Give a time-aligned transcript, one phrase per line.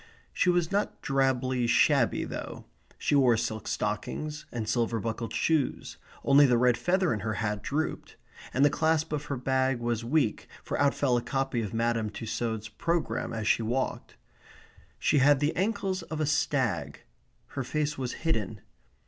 [0.33, 2.65] She was not drably shabby, though.
[2.97, 7.61] She wore silk stockings, and silver buckled shoes, only the red feather in her hat
[7.61, 8.15] drooped,
[8.51, 12.09] and the clasp of her bag was weak, for out fell a copy of Madame
[12.09, 14.15] Tussaud's programme as she walked.
[14.97, 17.01] She had the ankles of a stag.
[17.49, 18.61] Her face was hidden.